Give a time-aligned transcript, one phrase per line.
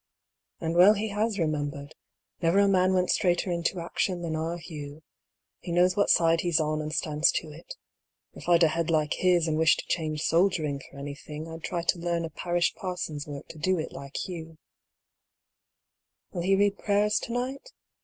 [0.59, 1.93] And well he has remembered;
[2.41, 5.03] never a man went straighter into action than our Hugh;
[5.59, 7.75] he knows what side he's on and stands to it:
[8.33, 11.83] if I'd a head like his, and wished to change soldiering for anything, I'd try
[11.83, 14.57] to learn a parish parson's work to do it like Hugh.
[14.57, 14.57] COMING
[16.33, 16.33] HOME.
[16.33, 17.71] 97 Will he read prayers to night